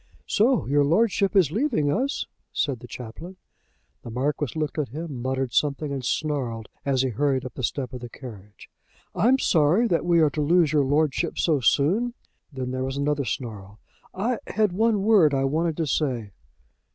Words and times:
"So 0.25 0.65
your 0.65 0.83
Lordship 0.83 1.35
is 1.35 1.51
leaving 1.51 1.91
us," 1.91 2.25
said 2.51 2.79
the 2.79 2.87
Chaplain. 2.87 3.35
The 4.01 4.09
Marquis 4.09 4.57
looked 4.57 4.79
at 4.79 4.89
him, 4.89 5.21
muttered 5.21 5.53
something, 5.53 5.91
and 5.91 6.03
snarled 6.03 6.69
as 6.83 7.03
he 7.03 7.09
hurried 7.09 7.45
up 7.45 7.53
the 7.53 7.61
step 7.61 7.93
of 7.93 8.01
the 8.01 8.09
carriage. 8.09 8.71
"I'm 9.13 9.37
sorry 9.37 9.85
that 9.89 10.03
we 10.03 10.19
are 10.19 10.31
to 10.31 10.41
lose 10.41 10.73
your 10.73 10.85
Lordship 10.85 11.37
so 11.37 11.59
soon." 11.59 12.15
Then 12.51 12.71
there 12.71 12.83
was 12.83 12.97
another 12.97 13.25
snarl. 13.25 13.77
"I 14.11 14.39
had 14.47 14.71
one 14.71 15.03
word 15.03 15.35
I 15.35 15.43
wanted 15.43 15.77
to 15.77 15.85
say." 15.85 16.31